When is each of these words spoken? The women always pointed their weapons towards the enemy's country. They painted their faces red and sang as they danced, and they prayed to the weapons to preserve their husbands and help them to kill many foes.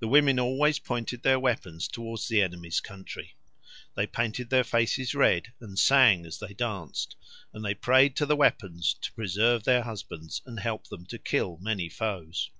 The 0.00 0.06
women 0.08 0.38
always 0.38 0.78
pointed 0.78 1.22
their 1.22 1.40
weapons 1.40 1.88
towards 1.88 2.28
the 2.28 2.42
enemy's 2.42 2.78
country. 2.78 3.36
They 3.94 4.06
painted 4.06 4.50
their 4.50 4.64
faces 4.64 5.14
red 5.14 5.54
and 5.62 5.78
sang 5.78 6.26
as 6.26 6.40
they 6.40 6.52
danced, 6.52 7.16
and 7.50 7.64
they 7.64 7.72
prayed 7.72 8.16
to 8.16 8.26
the 8.26 8.36
weapons 8.36 8.94
to 9.00 9.10
preserve 9.14 9.64
their 9.64 9.84
husbands 9.84 10.42
and 10.44 10.60
help 10.60 10.88
them 10.88 11.06
to 11.06 11.18
kill 11.18 11.56
many 11.56 11.88
foes. 11.88 12.50